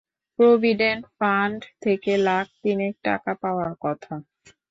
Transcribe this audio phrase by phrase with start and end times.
[0.39, 4.13] Provident fund থেকে লাখ তিনেক টাকা পাওয়ার কথা।